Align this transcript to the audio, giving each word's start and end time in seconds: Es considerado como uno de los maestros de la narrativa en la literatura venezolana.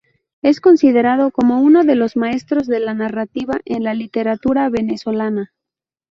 Es 0.41 0.61
considerado 0.61 1.29
como 1.29 1.59
uno 1.61 1.83
de 1.83 1.93
los 1.93 2.17
maestros 2.17 2.65
de 2.65 2.79
la 2.79 2.95
narrativa 2.95 3.59
en 3.65 3.83
la 3.83 3.93
literatura 3.93 4.67
venezolana. 4.67 5.53